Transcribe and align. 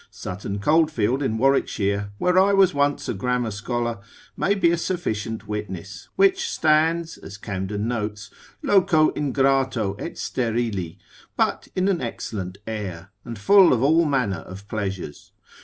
Sutton 0.09 0.57
Coldfield 0.57 1.21
in 1.21 1.37
Warwickshire 1.37 2.09
(where 2.17 2.39
I 2.39 2.53
was 2.53 2.73
once 2.73 3.07
a 3.07 3.13
grammar 3.13 3.51
scholar), 3.51 3.99
may 4.35 4.55
be 4.55 4.71
a 4.71 4.77
sufficient 4.79 5.47
witness, 5.47 6.09
which 6.15 6.49
stands, 6.49 7.19
as 7.19 7.37
Camden 7.37 7.87
notes, 7.87 8.31
loco 8.63 9.11
ingrato 9.11 9.93
et 9.99 10.15
sterili, 10.15 10.97
but 11.37 11.67
in 11.75 11.87
an 11.87 12.01
excellent 12.01 12.57
air, 12.65 13.11
and 13.23 13.37
full 13.37 13.73
of 13.73 13.83
all 13.83 14.05
manner 14.05 14.39
of 14.39 14.67
pleasures. 14.67 15.33